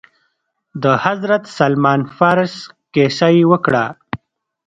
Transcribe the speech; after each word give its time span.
د 0.83 0.85
حضرت 1.05 1.43
سلمان 1.57 2.01
فارس 2.17 2.53
كيسه 2.93 3.27
يې 3.35 3.43
وكړه. 3.51 3.85